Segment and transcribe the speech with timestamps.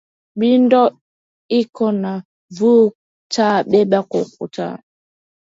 [0.39, 0.89] Bidon
[1.59, 2.13] iko na
[2.57, 2.85] vuya
[3.33, 4.81] ta beba kumukono